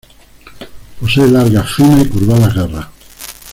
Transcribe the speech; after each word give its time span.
Posee 0.99 1.27
largas, 1.27 1.73
finas 1.75 2.01
y 2.01 2.07
curvadas 2.09 2.55
garras. 2.55 2.87